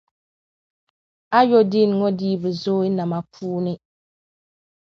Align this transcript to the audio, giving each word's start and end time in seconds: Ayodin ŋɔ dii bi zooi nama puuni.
Ayodin 1.39 1.91
ŋɔ 1.99 2.09
dii 2.17 2.39
bi 2.41 2.49
zooi 2.61 2.89
nama 2.97 3.19
puuni. 3.33 3.73